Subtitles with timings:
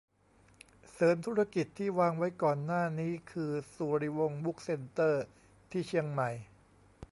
[0.91, 5.23] เสริมธุรกิจที่วางไว้ก่อนหน้านี้คือสุริวงศ์บุ๊คเซนเตอร์
[5.71, 6.29] ที่เชียงใหม่?